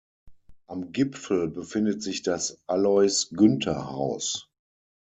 [0.65, 4.49] Am Gipfel befindet sich das Alois-Günther-Haus.